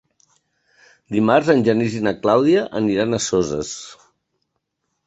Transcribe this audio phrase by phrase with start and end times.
[1.15, 3.77] Dimarts en Genís i na Clàudia aniran a Soses.